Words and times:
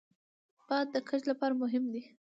باد 0.67 0.87
د 0.95 0.95
کښت 1.07 1.23
لپاره 1.31 1.53
مهم 1.63 1.83
دی 1.93 2.01